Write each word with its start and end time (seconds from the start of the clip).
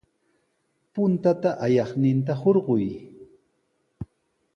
Puntata 0.99 1.51
ayaqninta 1.67 2.33
hurqay. 2.41 2.87